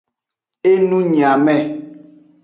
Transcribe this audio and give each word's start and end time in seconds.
Enunyiame. 0.71 1.55